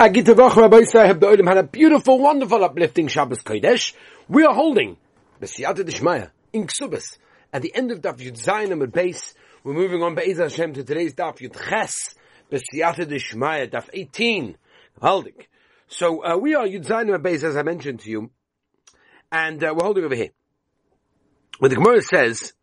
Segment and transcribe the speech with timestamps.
[0.00, 3.92] Agitavach Rabbi the Olim had a beautiful, wonderful, uplifting Shabbos Kodesh.
[4.30, 4.96] We are holding
[5.40, 7.18] the Siyata Dishmaya in Ksubas
[7.52, 9.34] at the end of Daf Yud Zayin and base.
[9.62, 12.14] We're moving on Be'ez Hashem to today's Daf Yud Ches,
[12.48, 14.56] the Siyata Dishmaya, Daf 18,
[15.02, 15.34] holding.
[15.88, 18.30] So uh, we are Yud Zayin base as I mentioned to you,
[19.30, 20.30] and uh, we're holding over here.
[21.58, 22.54] Where the Gemara says,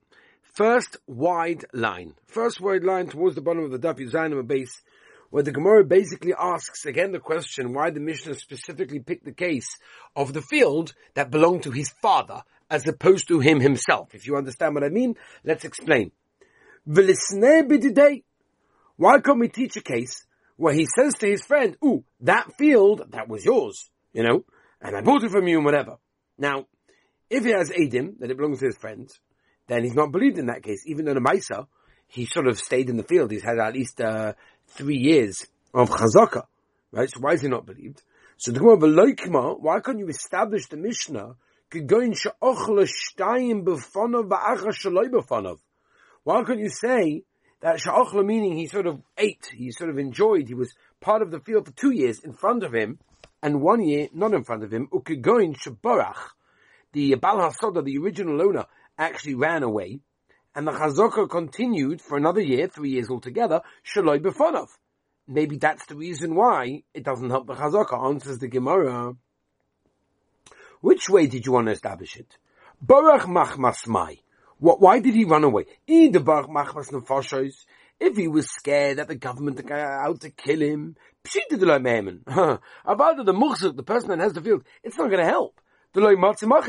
[0.41, 4.47] first wide line, first wide line towards the bottom of the Daf Yud Zayin and
[4.47, 4.81] base
[5.29, 9.77] where the Gemara basically asks again the question why the Mishnah specifically picked the case
[10.15, 14.13] of the field that belonged to his father as opposed to him himself.
[14.13, 16.11] If you understand what I mean, let's explain.
[16.85, 23.11] Why can't we teach a case where he says to his friend, ooh, that field,
[23.11, 24.43] that was yours, you know,
[24.81, 25.97] and I bought it from you and whatever.
[26.37, 26.65] Now,
[27.29, 29.09] if he has Adim, that it belongs to his friend,
[29.67, 31.67] then he's not believed in that case, even though the Maisa,
[32.07, 33.31] he sort of stayed in the field.
[33.31, 34.33] He's had at least uh,
[34.67, 36.43] three years of chazaka,
[36.91, 37.09] right?
[37.09, 38.01] So why is he not believed?
[38.37, 41.35] So the Gemara Veloikma, why can't you establish the Mishnah?
[41.69, 41.81] Why
[46.43, 47.23] can't you say
[47.61, 51.31] that sha'ochla meaning he sort of ate, he sort of enjoyed, he was part of
[51.31, 52.99] the field for two years in front of him,
[53.41, 56.29] and one year not in front of him, ukigoin shabarach,
[56.93, 58.65] the Bal HaSoda, the original owner,
[58.97, 59.99] actually ran away,
[60.57, 64.69] and the Chazaka continued for another year, three years altogether, Shaloi Befonov.
[65.27, 69.13] Maybe that's the reason why it doesn't help the Chazaka, answers the Gemara.
[70.81, 72.37] Which way did you want to establish it?
[72.83, 74.17] Barach Machmas Mai.
[74.57, 75.65] What, why did he run away?
[75.85, 77.53] Either Barach Machmas Nefashos,
[77.99, 83.73] if he was scared that the government are out to kill him, Pshita About the
[83.75, 85.61] the person that has the field, it's not going to help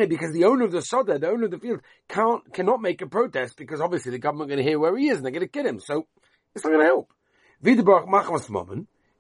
[0.09, 3.07] because the owner of the soda, the owner of the field, can't cannot make a
[3.07, 5.43] protest because obviously the government are going to hear where he is and they're going
[5.43, 5.81] to kill him.
[5.81, 6.07] So
[6.55, 7.13] it's not going to help.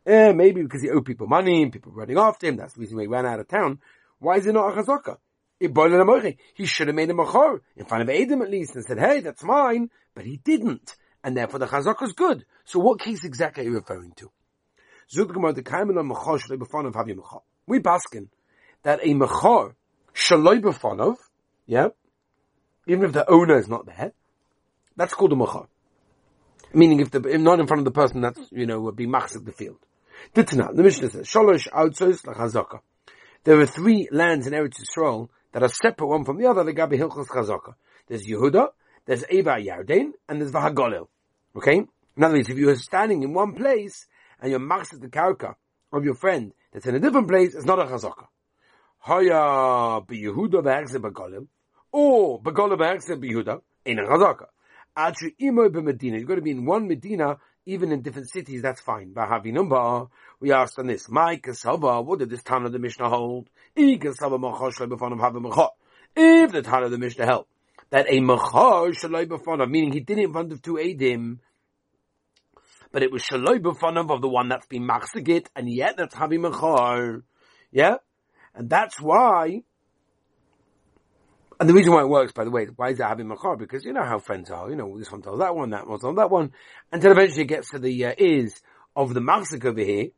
[0.07, 2.57] Eh, maybe because he owed people money and people were running after him.
[2.57, 3.81] That's the reason why he ran out of town.
[4.19, 5.19] Why is he not a chazaka?
[6.55, 9.21] He should have made a machor in front of Adam at least and said, "Hey,
[9.21, 12.47] that's mine," but he didn't, and therefore the chazaka is good.
[12.65, 14.31] So what case exactly are you referring to?
[17.67, 18.29] We baskin
[18.85, 19.75] that a machor
[20.19, 21.17] shaloi b'fanov,
[21.67, 21.89] yeah,
[22.87, 24.13] even if the owner is not there,
[24.97, 25.69] that's called a machar.
[26.75, 29.07] Meaning if the, if not in front of the person that's, you know, would be
[29.07, 29.79] machzik the field.
[30.35, 32.81] Ditna, the Mishnah says, shalosh outzos lachazaka.
[33.45, 36.99] There are three lands in Eretz Yisrael that are separate one from the other, legabe
[36.99, 37.75] hilchos chazaka.
[38.09, 38.69] There's Yehuda,
[39.07, 41.09] there's Eva Yarden, and there's Vahagolel.
[41.57, 41.87] Okay?
[42.17, 44.07] In other words, if you are standing in one place,
[44.41, 45.55] and you're machzik the karka
[45.93, 48.27] of your friend that's in a different place, it's not a chazaka.
[49.01, 51.47] Haya beYehuda v'Achze beGolim,
[51.93, 54.47] or beGolim v'Achze beYehuda, in a chazaka.
[54.97, 56.19] Adri imo b'Medina.
[56.19, 59.13] You've got to be in one Medina, even in different cities, that's fine.
[59.13, 60.07] Bahavi number,
[60.41, 63.51] we asked on this, my kasava, what did this Tana of the Mishnah hold?
[63.77, 64.13] If the
[66.63, 67.47] Tana of the Mishnah held,
[67.91, 71.41] that a machar shaloi b'fanav, meaning he did it in front of two edim,
[72.91, 76.41] but it was shaloi b'fanav of the one that's been machzigit, and yet that's havi
[76.41, 77.23] machar.
[77.71, 77.97] Yeah?
[78.59, 79.63] And that's why,
[81.61, 83.57] and the reason why it works, by the way, why is it having machar?
[83.57, 86.01] Because you know how friends are, you know, this one tells that one, that one
[86.01, 86.51] tells that one,
[86.91, 88.61] until eventually it gets to the uh, ears
[88.97, 90.09] of the machzik over here,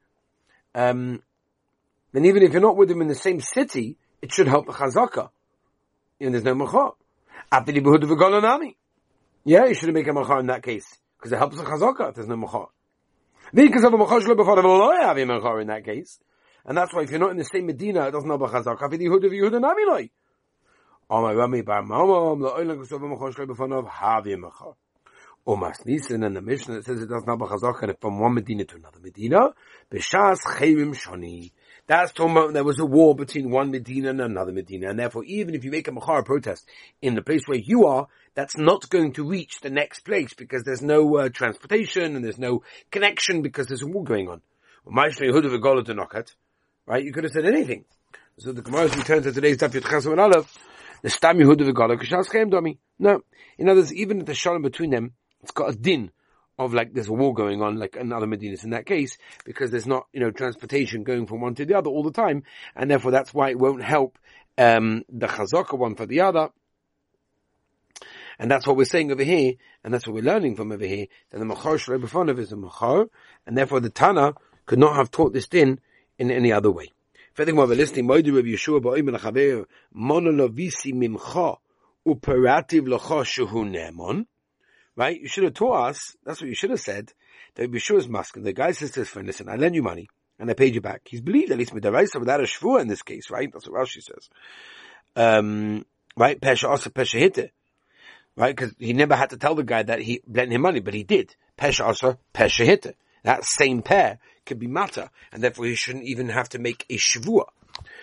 [0.75, 1.23] um,
[2.13, 4.73] then even if you're not with them in the same city, it should help the
[4.73, 5.29] chazaka.
[6.19, 6.95] And there's no machar.
[7.53, 8.73] After the of the
[9.45, 10.87] Yeah, you shouldn't make a machar in that case,
[11.19, 12.69] because it helps the chazaka if there's no machar.
[13.53, 16.19] Because of a machar in that case.
[16.71, 18.79] And that's why if you're not in the same Medina, it doesn't have a chazak.
[18.79, 20.11] Hafi Yehuda v'Yehuda nami loy.
[21.11, 24.75] Amar Rami bar Mamam la'olam kusov v'machon shloi b'fanov havi machar.
[25.45, 28.65] Umas Nisan and the Mishnah it says it doesn't have chazak and from one Medina
[28.67, 29.49] to another Medina.
[29.91, 31.51] B'shas chayim shani.
[31.89, 35.25] That's talking about there was a war between one Medina and another Medina, and therefore
[35.25, 36.69] even if you make a Machar protest
[37.03, 38.07] in the place where you are,
[38.37, 42.39] that's not going to reach the next place because there's no uh, transportation and there's
[42.39, 44.41] no connection because there's a war going on.
[46.91, 47.05] Right?
[47.05, 47.85] You could have said anything.
[48.39, 50.59] So the Gemara returns to today's Daf Yud and Aleph.
[51.03, 52.81] The Stam Yehuda v'Gala Kishas Chaim Domi.
[52.99, 53.21] No.
[53.59, 56.11] In other words, even the shalom between them, it's got a din
[56.59, 59.87] of like there's a war going on, like another Medinas in that case, because there's
[59.87, 62.43] not, you know, transportation going from one to the other all the time,
[62.75, 64.19] and therefore that's why it won't help
[64.59, 66.49] um, the chazaka one for the other.
[68.37, 69.53] And that's what we're saying over here,
[69.85, 73.07] and that's what we're learning from over here, that the Machar Shalai is a Machar,
[73.47, 74.35] and therefore the Tana
[74.67, 75.79] could not have taught this din
[76.21, 76.93] in any other way.
[77.33, 81.57] Further more listening, Moidu Rav Yeshua ba'oim l'chaver monolovisi mimcha
[82.07, 84.27] uperativ l'cha shehu nemon.
[84.97, 85.19] Right?
[85.19, 87.13] You should have taught us, that's what you should have said,
[87.55, 88.43] that Yeshua is masking.
[88.43, 90.09] The guy says to his friend, listen, I lend you money,
[90.39, 91.03] and I paid you back.
[91.07, 93.51] He's believed at least with the without a shvua in this case, right?
[93.51, 94.29] That's what Rashi says.
[95.17, 95.87] Um,
[96.19, 96.39] right?
[96.39, 97.51] Pesha also pesha hitte.
[98.37, 98.57] Right?
[98.57, 101.03] Cause he never had to tell the guy that he lent him money, but he
[101.03, 101.35] did.
[101.59, 102.95] Pesha also pesha hitte.
[103.25, 104.19] That same pair
[104.51, 107.45] could be matter, and therefore he shouldn't even have to make a shvua.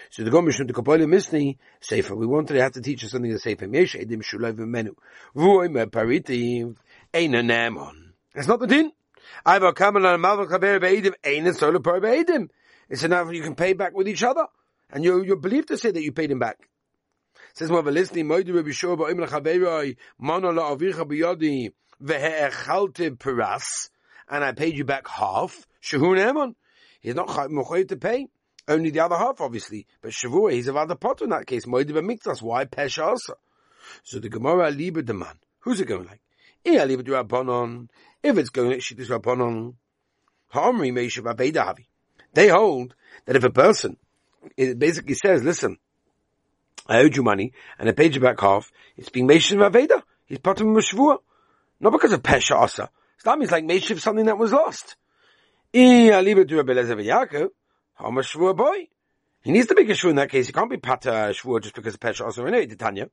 [0.10, 2.16] So the Gomish the Kapolim Misni Sefer.
[2.16, 3.66] We wanted to have to teach us something to Sefer.
[3.66, 4.96] Yesh Edim Shulay V'Menu.
[5.36, 6.78] Vuoy Me Paritiv
[7.14, 8.14] Eina Nemon.
[8.34, 8.94] That's not the din.
[9.46, 12.48] I've a kamen on a malva chaber be'edim Eina Solar Par be'edim.
[12.90, 14.46] It's enough you can pay back with each other.
[14.90, 16.58] And you're, you're believed to say that you paid him back.
[17.56, 23.90] Says more listening, Moidi Rabbi Shua ba'im l'chaberoi, mono la'avicha b'yodi, ve'echalte peras,
[24.30, 26.56] and I paid you back half, shehun emon.
[27.00, 28.28] He's not mochoy to pay.
[28.68, 29.88] Only the other half, obviously.
[30.02, 31.66] But Shavua, he's a other pot in that case.
[31.66, 32.42] Moed b'miktas.
[32.42, 33.36] Why Pesha also?
[34.04, 35.40] So the Gemara liber the man.
[35.60, 36.20] Who's it going like?
[36.66, 39.76] If it's going like Shittis Rabbanon,
[42.34, 42.96] They hold
[43.26, 43.98] that if a person,
[44.58, 45.78] it basically says, listen,
[46.88, 50.04] I owed you money and I paid you back half, it's being Meishav Aveda.
[50.26, 51.20] He's part of Meshvua.
[51.80, 52.90] Not because of Pesha Asa.
[53.24, 54.96] That means like Meishav something that was lost.
[55.74, 57.50] I leave it to Lezer
[58.00, 58.56] Yaakov.
[58.58, 58.88] Boy?
[59.42, 60.48] He needs to make a shvua in that case.
[60.48, 62.46] He can't be pata shvua just because pesha also.
[62.46, 63.10] Anyway, Tanya.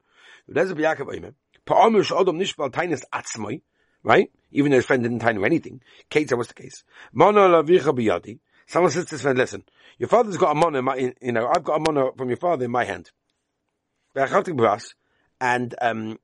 [0.48, 1.34] There's a biyakav oimer.
[1.66, 3.62] Pa'amush odom nishbal tainis atzmoi.
[4.02, 4.30] Right?
[4.50, 5.80] Even though his friend didn't him anything.
[6.10, 6.84] Kate, that was the case.
[7.12, 8.38] Mono lavicha biyadi.
[8.66, 9.64] Someone says to his friend, listen,
[9.98, 12.36] your father's got a mono in my, you know, I've got a mono from your
[12.36, 13.10] father in my hand.
[15.40, 16.18] And, um,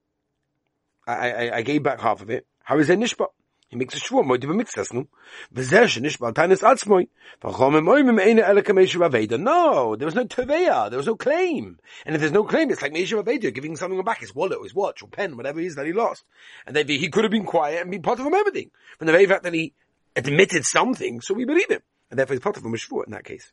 [1.07, 2.47] I, I, I gave back half of it.
[2.63, 3.29] How is it nishbal?
[3.73, 5.07] Makes a shvur, moide b'mitzvahs, no?
[5.55, 7.07] V'zeh shenish baltanis atzmoi.
[7.41, 9.39] V'chom emoim im eine ele kameshu aveda.
[9.39, 11.79] No, there was no teveya, there was no claim.
[12.05, 14.75] And if there's no claim, it's like meshu aveda, giving something back, his wallet, his
[14.75, 16.25] watch, or pen, whatever it is that he lost.
[16.67, 18.73] And then he could have been quiet and been part of everything.
[18.99, 19.73] From the very fact that he
[20.17, 21.83] admitted something, so we believe him.
[22.11, 23.53] And therefore he's part of him shvur in that case.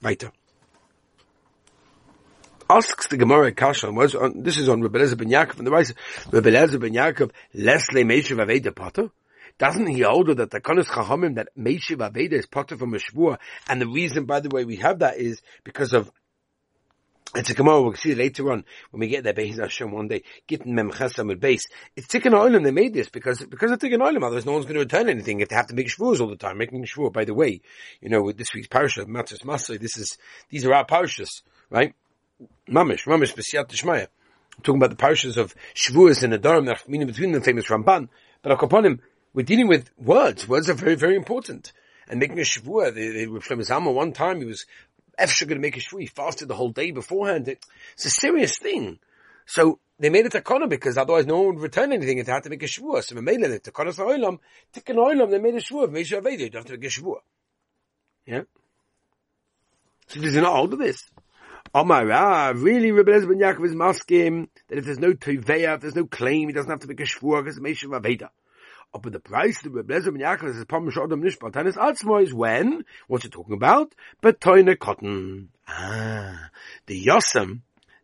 [0.00, 0.30] Weiter
[2.68, 5.70] asks the Gemara Kashan was on, this is on Rebbe Lezer ben Yaakov and the
[5.70, 5.94] Reise,
[6.30, 9.10] Rebbe Lezer ben Yaakov, Leslie Meishiv Aveda Potter?
[9.58, 13.38] Doesn't he hold that the Konis Chachamim that Meishiv Aveda is Potter from a Shvua?
[13.68, 16.10] And the reason, by the way, we have that is because of
[17.34, 20.22] it's a Gemara, we'll see later on when we get there, Beis Hashem one day,
[20.48, 21.64] Gittin Mem Chesam with base.
[21.94, 24.74] It's Tikkun Oilam, they made this because, because of Tikkun Oilam, otherwise no one's going
[24.74, 27.12] to return anything if they have to make shvuas all the time, making shvuah.
[27.12, 27.60] By the way,
[28.00, 30.16] you know, with this week's parasha, Matzos Masay, this is,
[30.48, 31.94] these are our parashas, right?
[32.68, 34.08] Mamish, Mamish B'siyat Tishmaya.
[34.62, 38.08] talking about the parashas of Shavuos and Adarim, meaning between the famous Ramban.
[38.42, 39.00] But Akoponim,
[39.32, 40.48] we're dealing with words.
[40.48, 41.72] Words are very, very important.
[42.08, 44.64] And making a Shavua, they, with Shlomo one time, he was
[45.18, 46.00] Efsha going to make a Shavua.
[46.00, 47.48] He fasted the whole day beforehand.
[47.48, 48.98] It's a serious thing.
[49.46, 52.42] So they made it takana because otherwise no one would return anything if they had
[52.44, 53.02] to make a Shavua.
[53.02, 54.38] So they made it takana Oilam,
[54.74, 57.16] Tikkun Oilam, they made a Shavua, Mesha Aveda, you don't have to make a Shavua.
[58.26, 58.42] Yeah?
[60.08, 61.04] So does he not hold this?
[61.74, 65.80] Omar, ah, really, Rebbe Lezer ben Yaakov is masking that if there's no teveya, if
[65.80, 68.30] there's no claim, he doesn't have to make a shvur because it's Meshav Aveda.
[68.94, 72.32] Oh, but the price Rebbe Lezer ben Yaakov is Pam Shodom Nishbal Tanis Atzmo is
[72.32, 72.84] when?
[73.08, 73.94] What's it talking about?
[74.20, 75.50] But Toine cotton.
[75.68, 76.50] Ah,
[76.86, 77.60] the Yosem,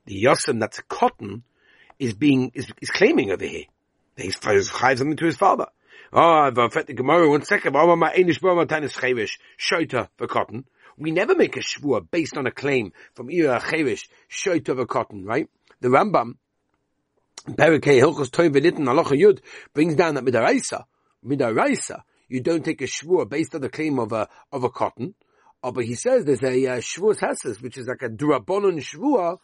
[0.07, 1.45] the Yosem that's cotton,
[1.99, 3.65] is being, is, is claiming over here.
[4.17, 5.67] He's, he's something to his father.
[6.13, 7.75] Oh, I've affected the Gemara one second.
[7.75, 7.97] Oh,
[9.59, 10.65] Shoita for cotton.
[10.99, 14.87] We never make a shvua based on a claim from Ira Cherish, Shoit of a
[14.87, 15.49] cotton, right?
[15.81, 16.35] The Rambam,
[17.49, 19.41] Perikei Hilchos Alocha Yud,
[19.75, 20.85] brings down that Midaraisa,
[21.27, 25.15] Midaraisa, you don't take a shvua based on the claim of a, of a cotton,
[25.63, 29.39] oh, but he says there's a uh, shvua hesses, which is like a drabonon shvua,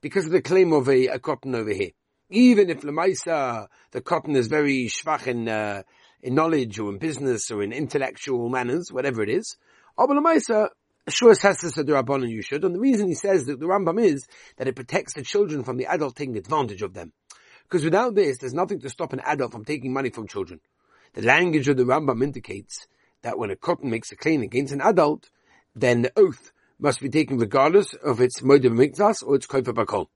[0.00, 1.90] because of the claim of a, a cotton over here.
[2.30, 5.82] Even if Lamaisa, the cotton is very schwach in, uh,
[6.22, 9.56] in knowledge or in business or in intellectual manners, whatever it is,
[9.96, 10.70] but Lamaisa,
[11.08, 14.24] Sure says the Rabbanon you should, and the reason he says that the Rambam is
[14.56, 17.12] that it protects the children from the adult taking advantage of them.
[17.64, 20.60] Because without this, there's nothing to stop an adult from taking money from children.
[21.14, 22.86] The language of the Rambam indicates
[23.22, 25.28] that when a cotton makes a claim against an adult,
[25.74, 29.74] then the oath must be taken regardless of its mode of mikzas or its koifa
[29.74, 30.06] bakol.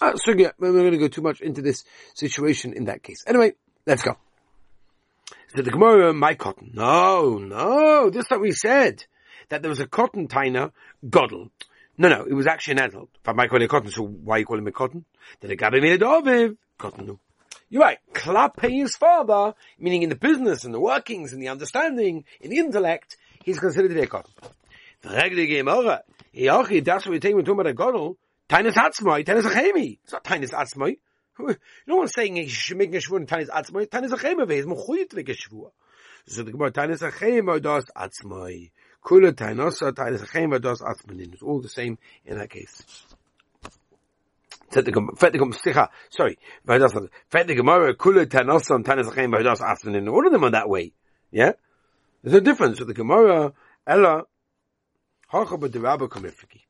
[0.00, 1.84] Uh, so yeah, we're not going to go too much into this
[2.14, 3.24] situation in that case.
[3.26, 3.52] Anyway,
[3.86, 4.16] let's go.
[5.54, 6.70] So the Gemara, my cotton.
[6.74, 9.04] No, no, is what we said
[9.48, 10.72] that there was a cotton tiner,
[11.04, 11.50] Godel.
[11.96, 13.10] No, no, it was actually an adult.
[13.20, 15.04] If I might call it cotton, so why you call him a cotton?
[15.40, 17.18] Then it got in a Cotton, no.
[17.70, 17.98] You're right.
[18.12, 22.58] Klape his father, meaning in the business, and the workings, and the understanding, in the
[22.58, 24.32] intellect, he's considered to be a cotton.
[25.02, 26.02] The regular Gemara,
[26.32, 28.16] that's what we're taking, we're talking about a Godel.
[28.48, 29.98] Tainis Atzmai, Tainis Achemi.
[30.02, 30.98] It's not Tainis Atzmai.
[31.86, 33.86] No one's saying he should make a shvur in Tainis Atzmai.
[33.86, 35.70] Tainis Achemi, he's mochuyit to make a shvur.
[36.26, 38.70] So the Gemara, Tainis Achayim Odas Atzmai.
[39.08, 41.32] Kula Tainosa, Tainis Achayim Odas Atzmanin.
[41.32, 41.96] It's all the same
[42.26, 42.82] in that case.
[44.70, 45.16] Said the Gemara,
[46.10, 46.38] sorry,
[47.30, 50.12] Fet the Gemara, Kula Tainosa, and Tainis Achayim Odas Atzmanin.
[50.12, 50.92] All of them are that way.
[51.30, 51.52] Yeah?
[52.22, 52.80] There's a difference.
[52.80, 53.54] So the Gemara,
[53.86, 54.24] Ella,
[55.32, 56.64] Hachab the Rabba Kamifiki.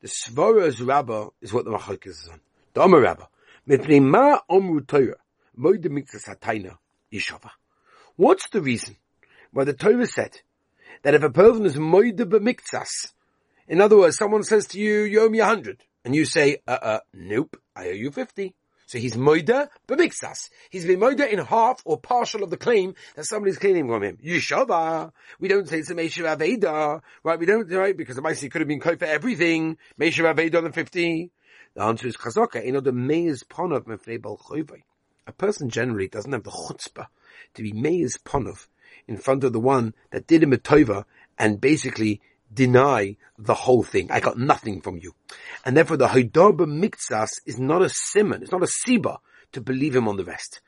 [0.00, 2.40] The Svara's Rabba is what the Machalik is on.
[2.72, 3.28] The Omer Rabba.
[3.68, 5.16] Mipnei Ma Omru Torah.
[5.60, 6.78] Moide Mikzas Hatayna
[7.12, 7.50] Yeshava.
[8.16, 8.96] What's the reason
[9.52, 10.40] why the Torah said
[11.02, 13.12] that if a person is moide b'miktsas,
[13.68, 16.58] in other words, someone says to you, you owe me a hundred, and you say,
[16.66, 18.54] uh, uh, nope, I owe you fifty.
[18.86, 20.50] So he's moida b'miktsas.
[20.68, 24.18] He's been moida in half or partial of the claim that somebody's claiming from him.
[24.22, 25.12] Yeshava.
[25.40, 27.38] We don't say it's a Meshav Aveda, right?
[27.38, 27.96] We don't, right?
[27.96, 29.78] Because the Maisi could have been code for everything.
[29.98, 31.30] Meshav Aveda than 50.
[31.74, 32.70] The answer is chazaka.
[32.70, 34.38] Know, the meiz ponov mefnei bal
[35.26, 37.06] A person generally doesn't have the chutzpah
[37.54, 38.66] to be meiz ponov
[39.08, 41.04] in front of the one that did him a tova
[41.38, 42.20] and basically
[42.52, 44.10] deny the whole thing.
[44.10, 45.14] I got nothing from you.
[45.64, 49.18] And therefore the Haidarba Miktsas is not a simon, it's not a siba
[49.52, 50.60] to believe him on the rest.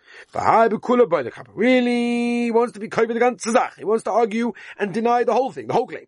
[1.54, 3.36] Really, he wants to be the gun
[3.78, 6.06] He wants to argue and deny the whole thing, the whole claim.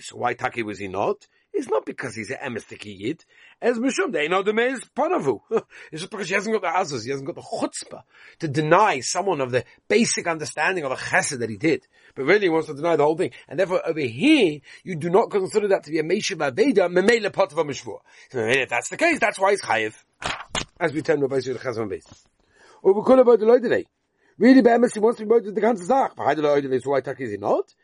[0.00, 1.26] So why Taki was he not?
[1.52, 3.24] It's not because he's an emestiki yid.
[3.60, 5.40] As Mishum, they know the is panavu.
[5.90, 8.02] It's just because he hasn't got the azus, he hasn't got the chutzpah
[8.40, 11.86] to deny someone of the basic understanding of a chesed that he did.
[12.14, 13.30] But really he wants to deny the whole thing.
[13.48, 17.30] And therefore over here, you do not consider that to be a Meshiv Aveda, memele
[17.30, 17.98] potav mishvur.
[18.30, 19.94] So if that's the case, that's why he's chayiv.
[20.78, 22.06] As we turn Rabbi Yisrael Chazan base.
[22.82, 23.86] Or we call about the Leute today.
[24.38, 27.74] Really, Be'emes, he wants to be the ganze Leute, so why is he not?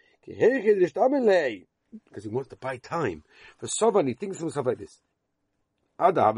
[2.09, 3.23] Because he wants to buy time.
[3.59, 4.99] For someone, he thinks to himself like this.
[5.99, 6.37] I'd have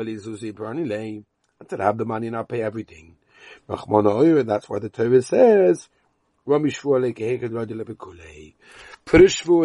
[1.98, 3.16] the money and I'll pay everything.
[3.68, 5.88] And that's why the Torah says,
[6.46, 7.06] shvur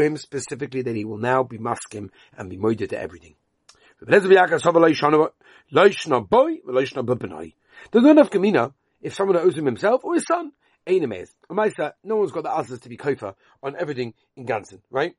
[0.05, 3.35] him specifically that he will now be maskim and be moided to everything.
[4.01, 4.51] There's not
[8.11, 10.51] enough kamina if someone owes him himself or his son.
[10.87, 15.15] No one's got the answers to be kofa on everything in Gansen, right?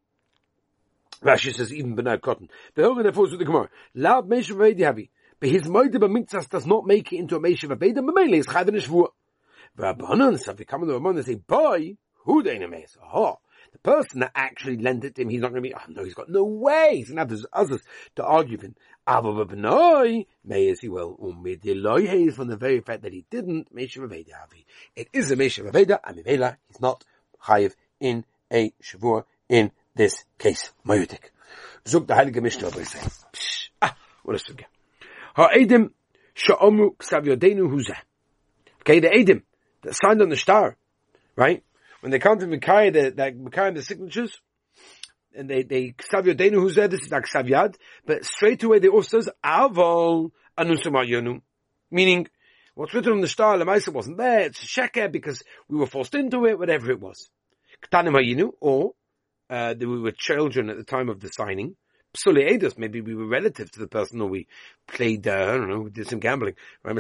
[1.23, 2.49] Rashi says even Bernard Cotton.
[2.75, 3.69] The Hogan therefore with the Gemara.
[3.95, 5.09] Loud Meshav Avedi Havi.
[5.38, 8.47] But his Moide B'mitzas does not make it into a Meshav Avedi, but mainly is
[8.47, 9.09] Chayv and Shvur.
[9.79, 12.97] Rabbanon, so if they come to Ramon and say, boy, who they is?
[13.12, 13.38] Oh,
[13.73, 16.05] the person that actually lent it to him, he's not going to be, oh no,
[16.05, 16.97] he's got no way.
[16.97, 17.81] He's going to have those others
[18.17, 18.75] to argue with him.
[19.07, 24.09] Abba B'noi, may as he will, umid from the very fact that he didn't, Meshav
[24.09, 24.64] Avedi Havi.
[24.95, 27.05] It is a Meshav Avedi, and Mimela, he's not
[27.45, 30.72] Chayiv in a Shavur in this case.
[30.87, 31.30] Mayutik.
[31.87, 33.11] Zug the Heilige Mishnah by saying,
[33.82, 34.64] ah, what a sugya.
[35.34, 35.90] Ha'edim
[36.34, 37.96] sha'omru ksav yodenu huzeh.
[38.80, 39.42] Okay, the Edim
[39.82, 40.76] that signed on the star,
[41.37, 41.62] right?
[42.00, 44.40] When they come to Mikaya, the, the Mikaya the signatures,
[45.34, 48.88] and they, they, ksav yodenu huzeh, this is like ksav yad, but straight away they
[48.88, 51.40] also says, avol anusama yonu.
[51.90, 52.28] Meaning,
[52.75, 56.14] what's written on the star, Lemaisa wasn't there, it's a sheker because we were forced
[56.14, 57.28] into it, whatever it was.
[57.84, 58.92] Ktanim hayinu, or,
[59.52, 61.76] uh, that we were children at the time of the signing.
[62.14, 64.47] Psuli Edus, maybe we were relative to the person or we
[64.88, 66.54] played, uh, I don't know, we did some gambling.
[66.82, 66.94] Right,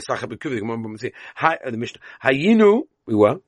[1.72, 2.00] the Mishnah.
[2.22, 3.40] Hayinu, we were.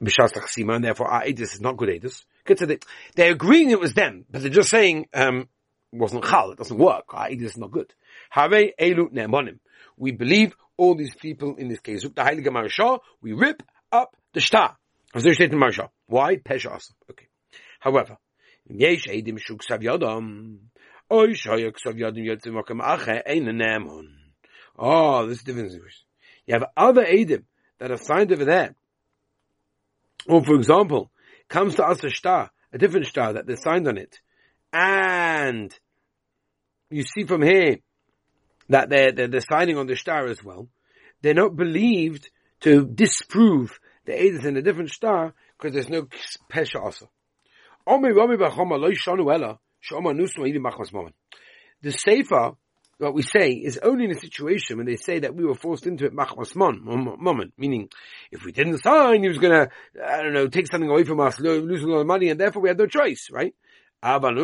[0.00, 2.24] and therefore our Edus is not good Edus.
[3.14, 5.48] They're agreeing it was them, but they're just saying, um,
[5.92, 7.14] wasn't chal, it doesn't work.
[7.14, 7.94] Our Edus is not good.
[9.96, 12.02] We believe all these people in this case.
[12.02, 13.62] The Heilige Marashah, we rip
[13.92, 14.76] up the star.
[16.06, 16.36] Why?
[16.36, 17.28] Pesha Okay.
[17.78, 18.18] However,
[18.68, 20.70] Yesh edim shuk sav yodom.
[21.10, 24.08] Oy shoyok yotzim okem ache ein nemon.
[24.78, 25.72] Oh, this is different.
[26.46, 27.44] You have other edim
[27.78, 28.74] that are signed over there.
[30.26, 31.10] Or for example,
[31.48, 34.20] comes to us a star, a different star that they signed on it.
[34.72, 35.72] And
[36.90, 37.78] you see from here
[38.68, 40.68] that they're, they're, they're signing on the star as well.
[41.22, 42.30] They're not believed
[42.60, 46.08] to disprove the edim in a different star because there's no
[46.50, 47.10] Pesha also.
[51.82, 52.52] The Sefer,
[52.98, 55.86] what we say, is only in a situation when they say that we were forced
[55.86, 57.90] into it machmas moment, meaning
[58.30, 59.68] if we didn't sign, he was gonna,
[60.02, 62.62] I don't know, take something away from us, lose a lot of money, and therefore
[62.62, 63.54] we had no choice, right?
[64.02, 64.36] Having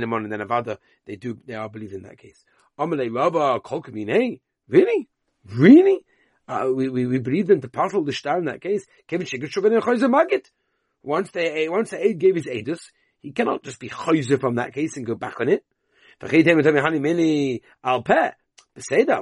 [0.00, 2.44] the money, then Avada, they do, they are believed in that case.
[4.68, 5.08] Really?
[5.54, 6.00] Really?
[6.48, 8.86] Uh, we, we, we believe them to parcel the star in that case.
[11.06, 12.80] Once the once the aid gave his edus,
[13.20, 15.64] he cannot just be chayzer from that case and go back on it.
[16.20, 16.32] that.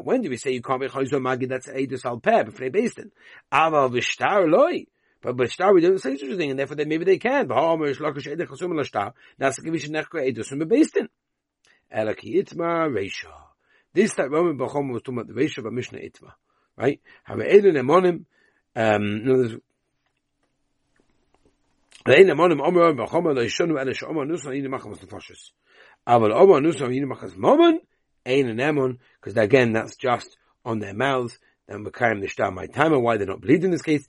[0.03, 1.50] When do we say you can't be chayzo magid?
[1.50, 3.11] That's edus al peh b'fnei beistin.
[3.53, 4.87] Aval v'shtar loy.
[5.21, 7.49] But star we don't say such a thing, and therefore they, maybe they can.
[7.49, 9.12] V'haomer shlakish edek chasum l'shtar.
[9.37, 11.09] That's the givish nechko edus from beistin.
[11.95, 13.31] Elaki itma reisha.
[13.93, 16.33] This that Roman Bachom was talking about the reisha of a Mishnah itma,
[16.79, 17.03] right?
[17.25, 18.25] Have elin emonim.
[18.75, 19.61] Um,
[29.21, 31.39] because again that's just on their mouths.
[31.67, 34.07] Then the shtar my time and why they're not believed in this case.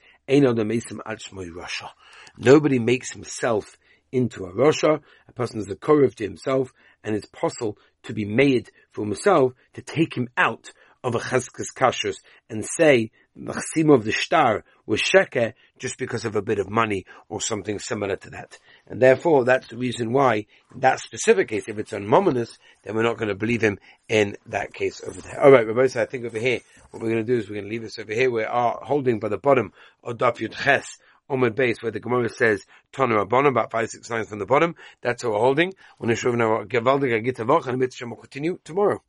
[2.37, 3.77] Nobody makes himself
[4.11, 4.99] into a rasha.
[5.29, 9.53] A person is a korev to himself, and it's possible to be made for himself
[9.75, 12.17] to take him out of a cheskes kashrus
[12.49, 16.69] and say the chasima of the star was sheker just because of a bit of
[16.69, 18.57] money or something similar to that.
[18.87, 23.03] And therefore, that's the reason why in that specific case, if it's unmominous, then we're
[23.03, 25.41] not going to believe him in that case over there.
[25.43, 26.61] All right, Rabbi, I think over here,
[26.91, 28.31] what we're going to do is we're going to leave this over here.
[28.31, 29.73] We are holding by the bottom
[30.03, 30.97] of Daf Yud Ches,
[31.29, 34.75] Omid base where the Gemara says Tonu Rabbanim about five six lines from the bottom.
[35.01, 35.73] That's what we're holding.
[35.97, 39.01] When we show now Gavaldig Agita Vach and will continue tomorrow.